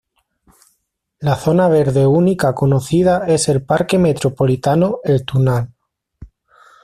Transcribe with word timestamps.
La 1.19 1.35
zona 1.35 1.67
verde 1.67 2.07
única 2.07 2.55
conocida 2.55 3.27
es 3.27 3.49
el 3.49 3.61
Parque 3.63 3.99
Metropolitano 3.99 4.97
El 5.03 5.23
Tunal. 5.25 5.69